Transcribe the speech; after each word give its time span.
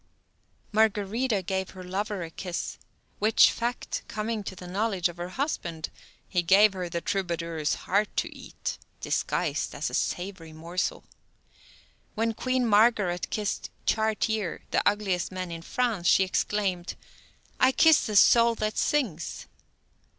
Margarida 0.71 1.43
gave 1.45 1.69
her 1.69 1.83
lover 1.83 2.23
a 2.23 2.31
kiss, 2.31 2.79
which 3.19 3.51
fact 3.51 4.01
coming 4.07 4.43
to 4.45 4.55
the 4.55 4.65
knowledge 4.65 5.07
of 5.09 5.17
her 5.17 5.29
husband, 5.29 5.89
he 6.27 6.41
gave 6.41 6.73
her 6.73 6.89
the 6.89 7.01
troubadour's 7.01 7.75
heart 7.85 8.09
to 8.17 8.35
eat, 8.35 8.79
disguised 8.99 9.75
as 9.75 9.91
a 9.91 9.93
savory 9.93 10.53
morsel. 10.53 11.03
When 12.15 12.33
Queen 12.33 12.65
Margaret 12.65 13.29
kissed 13.29 13.69
Chartier, 13.85 14.63
the 14.71 14.81
ugliest 14.89 15.31
man 15.31 15.51
in 15.51 15.61
France, 15.61 16.07
she 16.07 16.23
exclaimed: 16.23 16.95
"I 17.59 17.71
kiss 17.71 18.07
the 18.07 18.15
soul 18.15 18.55
that 18.55 18.79
sings." 18.79 19.45